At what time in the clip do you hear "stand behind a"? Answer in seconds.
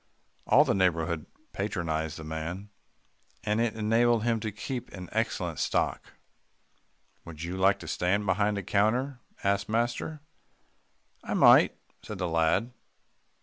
7.87-8.63